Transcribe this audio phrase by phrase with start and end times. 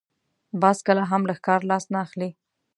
[0.61, 2.29] باز کله هم له ښکار لاس نه اخلي